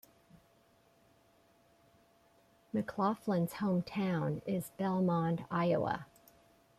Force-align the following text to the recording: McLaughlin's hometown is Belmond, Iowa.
McLaughlin's 2.73 3.53
hometown 3.59 4.41
is 4.47 4.71
Belmond, 4.79 5.45
Iowa. 5.51 6.07